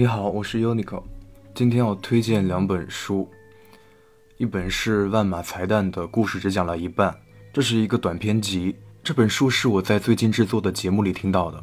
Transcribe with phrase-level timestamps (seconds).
[0.00, 1.02] 你好，我是 Unico，
[1.54, 3.30] 今天要推荐两本书，
[4.38, 7.14] 一本是万马才旦的故事只讲了一半，
[7.52, 8.74] 这是一个短篇集。
[9.04, 11.62] 这本书是我在最近制作的节目里听到的，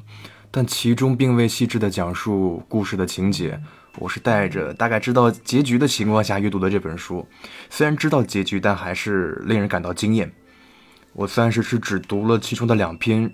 [0.52, 3.60] 但其中并未细致的讲述故事的情节。
[3.98, 7.28] 我是带着大概知道结局的情况下阅读的这本书，
[7.72, 10.32] 虽然知道结局，但还是令人感到惊艳。
[11.14, 13.34] 我暂时是只读了其中的两篇。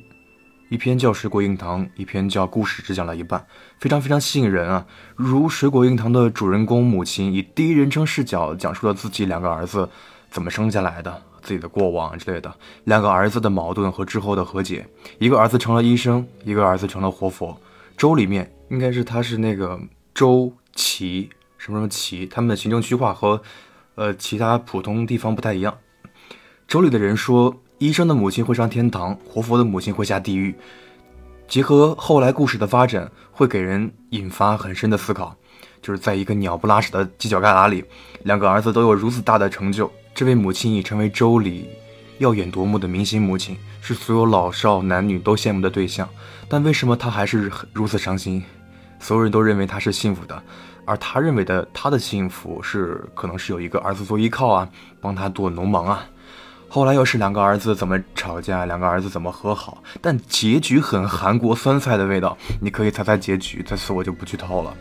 [0.74, 3.40] 一篇叫《水果硬糖》，一篇叫《故事只讲了一半》，
[3.78, 4.88] 非常非常吸引人啊！
[5.16, 9.88] 如《水果硬糖》的主人公母亲以第一人称视角讲述了自己两个儿子
[10.32, 12.52] 怎么生下来的、自己的过往之类的，
[12.86, 14.84] 两个儿子的矛盾和之后的和解。
[15.20, 17.56] 一个儿子成了医生，一个儿子成了活佛。
[17.96, 19.80] 州里面应该是他是那个
[20.16, 23.40] 周琦什么什么琦，他们的行政区划和
[23.94, 25.78] 呃其他普通地方不太一样。
[26.68, 27.60] 州里的人说。
[27.84, 30.56] 医生的母亲会上天堂，活佛的母亲会下地狱。
[31.50, 35.36] 结合后来故事的发展，会给人引发很深的思考。
[35.82, 37.84] 就是在一个鸟不拉屎的犄角旮旯里，
[38.24, 41.68] 两个儿子都有如此大的成就，这位母亲已成为州里
[42.20, 46.08] 耀眼夺目的明星母亲，是所有老少男女都羡慕的对象。
[46.48, 48.42] 但为什么她还是如此伤心？
[48.98, 50.42] 所有人都认为她是幸福的，
[50.86, 54.70] 而她认为的她的幸福是可能是有一个儿子做依靠啊，
[55.02, 56.06] 帮她做农忙啊。
[56.74, 64.76] 后来又是两个儿子怎么吵架，两个儿子怎么和好，但结局很韩国酸菜的味道，你可以猜猜结局，在此我就不剧透了。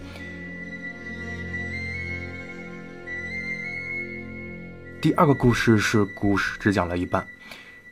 [5.03, 7.27] 第二个故事是故事只讲了一半，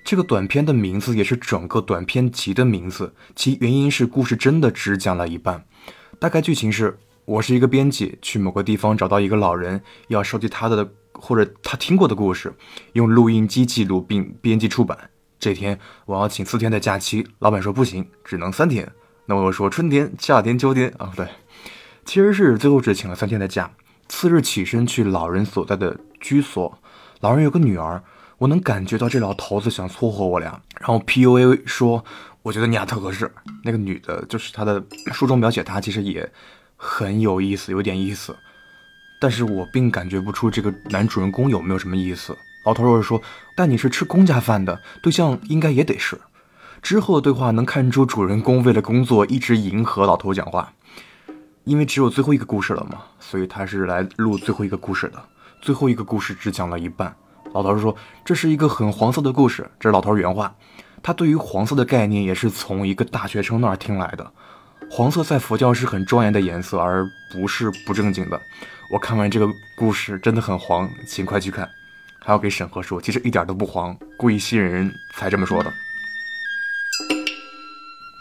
[0.03, 5.63] 这个短片的名字也是整个短片集的名字，其原因是故事真的只讲了一半。
[6.19, 10.89] 大概剧情是我是一个编辑，去某个地方找到一个老人，要收集他的。
[11.21, 12.53] 或者他听过的故事，
[12.95, 15.11] 用录音机记录并编辑出版。
[15.39, 18.91] 这天我要请四天的假期，老板说不行，只能三天。
[19.27, 21.29] 那我又说春天、夏天、秋天啊，对，
[22.05, 23.71] 其实是最后只请了三天的假。
[24.09, 26.79] 次日起身去老人所在的居所，
[27.21, 28.03] 老人有个女儿，
[28.39, 32.05] 我能感觉到这老头子想撮合我俩，然后 PUA 说，
[32.43, 33.33] 我觉得你俩特合适。
[33.63, 36.29] 那个女的，就是他的书中描写，她其实也
[36.77, 38.37] 很有意思，有点意思。
[39.21, 42.37] 但是我并感觉不出这个男主人公有没有什么意思。
[42.65, 43.23] 老头又说
[43.55, 46.21] ：“但你是吃公家饭的，对象应该也得是。”
[46.83, 50.73] 之后的对话能看出主人公为了工作一直迎合老头讲话，
[51.65, 55.23] 因为只有最后一个故事了嘛，所以他是来录最后一个故事的。
[55.61, 57.15] 最后一个故事只讲了一半。
[57.53, 57.95] 老头儿说
[58.25, 60.55] ：“这是一个很黄色的故事。”这是老头原话。
[61.03, 64.33] 他对于黄色的概念也是从一个大学生那儿听来的。
[64.93, 68.41] 黄色在佛教是很庄严的颜色，而不是不正经的。
[68.91, 71.71] 我看完这个故事真的很黄，请快去看。
[72.19, 75.73] 还要给审核说，其实一点都不黄，故意吸引人才这么说的。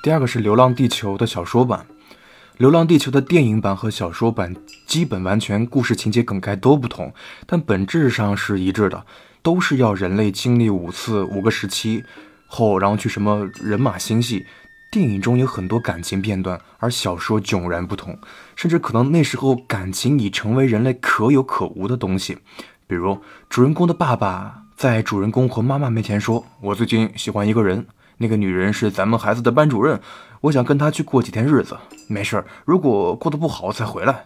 [0.04, 1.88] 第二个是《流浪地球》的小说版，
[2.58, 4.56] 《流浪地球》的电影版和小说版
[4.86, 7.12] 基本完全故事情节梗概都不同，
[7.48, 9.04] 但本质上是一致的，
[9.42, 12.06] 都是要人类经历五次五个时期
[12.46, 14.46] 后，然后去什么人马星系。
[14.92, 18.18] 电影中有很多感情片段，而小说迥然不同，
[18.56, 22.40] 甚至可能那时候感情已成为人类可有可无的东西。
[22.88, 23.20] 比如，
[23.50, 27.86] 主人公的爸爸在主人公和妈妈面前说：“我最近喜欢一个人，
[28.18, 30.02] 那个女人是咱们孩子的班主任，
[30.42, 31.78] 我想跟她去过几天日子。
[32.08, 34.26] 没事儿，如果过得不好再回来。”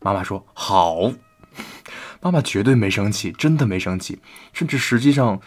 [0.00, 1.10] 妈妈说：“好。”
[2.20, 4.20] 妈妈绝对没生气，真的没生气，
[4.52, 5.40] 甚至实际上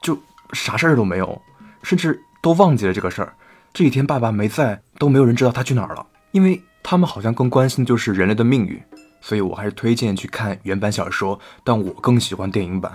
[0.00, 0.16] 就
[0.52, 1.42] 啥事儿都没有，
[1.82, 3.34] 甚至都忘记了这个事儿。
[3.74, 8.78] 这几天爸爸没在，都没有人知道他去哪儿了，因为他们好像更关心的就是人类的命运，
[9.22, 12.92] 所以我还是推荐去看原版小说，但我更喜欢电影版。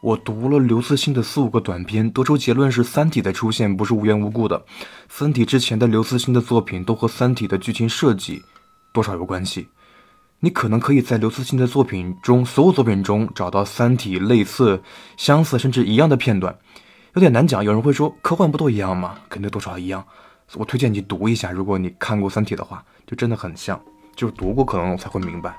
[0.00, 4.56] 我读了刘慈欣的四五个短篇，得出结论是《三体》的出现不是无缘无故的，
[5.08, 8.40] 《三体》之前的刘慈欣的作品都和《三体》的剧情设计
[8.92, 9.66] 多少有关系。
[10.38, 14.80] 你可能可以在刘慈欣的作品中所有作品中找到《三体》类似、
[15.16, 16.56] 相似甚至一样的片段。
[17.16, 19.18] 有点难讲，有人会说科幻不都一样吗？
[19.30, 20.04] 肯定多少一样。
[20.52, 23.80] 我推荐你读一下，如果你看过《三体》的话，就真的很像，
[24.14, 25.56] 就是读过可能才会明白。